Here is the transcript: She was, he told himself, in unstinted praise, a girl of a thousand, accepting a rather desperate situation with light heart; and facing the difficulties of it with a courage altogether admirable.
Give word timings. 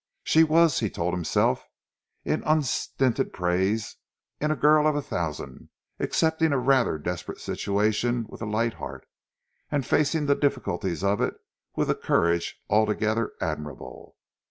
She 0.23 0.43
was, 0.43 0.79
he 0.79 0.89
told 0.89 1.13
himself, 1.13 1.63
in 2.25 2.41
unstinted 2.43 3.33
praise, 3.33 3.97
a 4.39 4.55
girl 4.55 4.87
of 4.87 4.95
a 4.95 5.01
thousand, 5.03 5.69
accepting 5.99 6.51
a 6.51 6.57
rather 6.57 6.97
desperate 6.97 7.39
situation 7.39 8.25
with 8.27 8.41
light 8.41 8.73
heart; 8.73 9.05
and 9.69 9.85
facing 9.85 10.25
the 10.25 10.33
difficulties 10.33 11.03
of 11.03 11.21
it 11.21 11.35
with 11.75 11.87
a 11.87 11.93
courage 11.93 12.59
altogether 12.67 13.33
admirable. 13.41 14.15